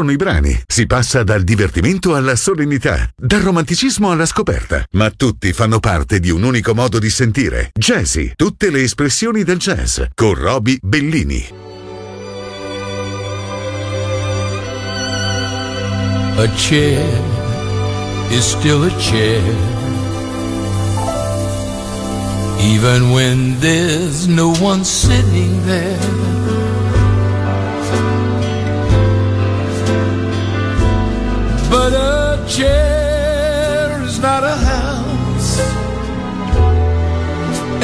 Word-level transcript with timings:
Scorrono 0.00 0.12
i 0.12 0.16
brani, 0.16 0.62
si 0.66 0.86
passa 0.86 1.22
dal 1.22 1.42
divertimento 1.42 2.14
alla 2.14 2.34
solennità, 2.34 3.06
dal 3.14 3.42
romanticismo 3.42 4.10
alla 4.10 4.24
scoperta, 4.24 4.82
ma 4.92 5.10
tutti 5.10 5.52
fanno 5.52 5.78
parte 5.78 6.20
di 6.20 6.30
un 6.30 6.42
unico 6.42 6.74
modo 6.74 6.98
di 6.98 7.10
sentire. 7.10 7.70
Jazzy, 7.74 8.32
tutte 8.34 8.70
le 8.70 8.80
espressioni 8.80 9.44
del 9.44 9.58
jazz, 9.58 10.00
con 10.14 10.32
Roby 10.32 10.78
Bellini. 10.80 11.46
A 16.38 16.48
chair 16.56 17.04
is 18.30 18.56
still 18.56 18.84
a 18.84 18.96
chair. 18.96 19.42
Even 22.60 23.10
when 23.12 23.58
there's 23.60 24.26
no 24.26 24.54
one 24.62 24.82
sitting 24.82 25.62
there. 25.66 26.39
But 31.70 31.92
a 31.92 32.44
chair 32.48 34.02
is 34.02 34.18
not 34.18 34.42
a 34.42 34.56
house, 34.72 35.60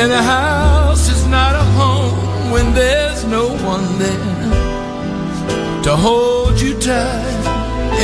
and 0.01 0.11
a 0.13 0.23
house 0.23 1.09
is 1.09 1.25
not 1.29 1.55
a 1.55 1.65
home 1.79 2.51
when 2.51 2.75
there's 2.75 3.25
no 3.25 3.47
one 3.73 3.87
there 3.99 5.83
to 5.85 5.95
hold 5.95 6.61
you 6.61 6.75
tight, 6.81 7.43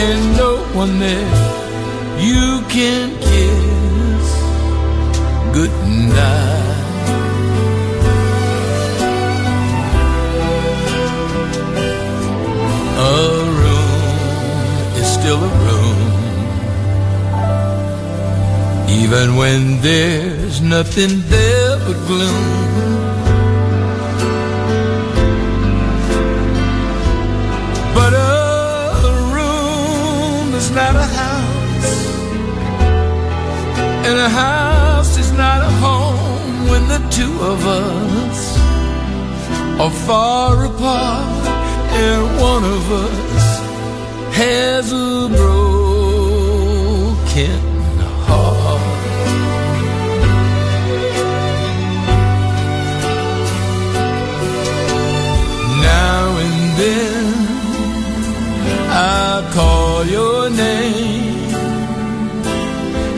and 0.05 0.37
no 0.37 0.59
one 0.73 1.01
there 1.01 1.35
you 2.21 2.63
can 2.69 3.11
kiss. 3.29 4.27
Good 5.53 5.75
night. 6.15 6.63
Oh. 13.05 13.32
Still 15.23 15.45
a 15.45 15.53
room, 15.67 15.99
even 18.91 19.37
when 19.37 19.81
there's 19.81 20.61
nothing 20.61 21.23
there 21.29 21.77
but 21.87 21.99
gloom. 22.09 22.45
But 27.95 28.13
a 28.15 29.15
room 29.37 30.55
is 30.57 30.69
not 30.73 30.97
a 30.97 31.07
house, 31.23 31.95
and 34.07 34.17
a 34.19 34.29
house 34.29 35.17
is 35.19 35.31
not 35.43 35.61
a 35.63 35.73
home 35.87 36.69
when 36.69 36.89
the 36.89 36.99
two 37.11 37.35
of 37.53 37.65
us 37.65 38.59
are 39.79 39.95
far 40.05 40.65
apart, 40.65 41.47
and 42.05 42.23
one 42.41 42.65
of 42.65 42.83
us 42.91 43.32
has 44.33 44.93
a 44.93 45.29
broken 45.37 46.09
heart. 48.27 48.81
Now 55.83 56.39
and 56.45 56.61
then 56.81 57.25
I 58.89 59.51
call 59.53 60.05
your 60.07 60.51
name, 60.51 61.55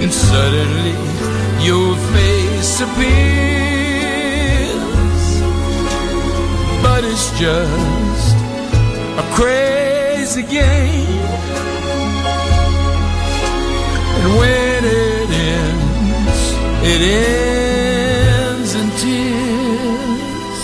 and 0.02 0.12
suddenly 0.12 0.96
your 1.64 1.96
face 2.12 2.80
appears. 2.80 4.14
But 6.82 7.04
it's 7.04 7.30
just 7.38 8.36
a 9.16 9.24
crazy 9.34 10.42
game. 10.42 11.03
And 14.24 14.32
when 14.38 14.84
it 14.84 15.30
ends, 15.30 16.40
it 16.92 17.00
ends 17.02 18.74
in 18.74 18.88
tears. 19.02 20.62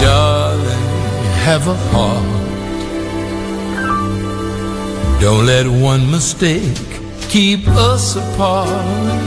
Darling, 0.00 0.86
have 1.46 1.66
a 1.66 1.74
heart. 1.90 2.34
Don't 5.20 5.46
let 5.46 5.66
one 5.66 6.08
mistake 6.12 6.90
keep 7.28 7.66
us 7.66 8.14
apart. 8.14 9.26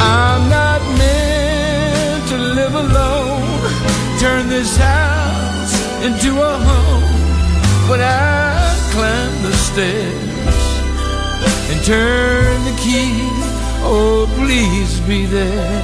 I'm 0.00 0.48
not 0.48 0.63
This 4.64 4.78
house 4.78 5.76
into 6.06 6.40
a 6.40 6.56
home. 6.68 7.04
When 7.90 8.00
I 8.00 8.74
climb 8.92 9.42
the 9.42 9.52
stairs 9.52 10.62
and 11.68 11.84
turn 11.84 12.64
the 12.64 12.74
key, 12.80 13.28
oh, 13.84 14.26
please 14.38 15.00
be 15.00 15.26
there. 15.26 15.82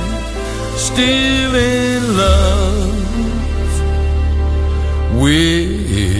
Still 0.78 1.54
in 1.56 2.16
love 2.16 2.96
with 5.20 6.19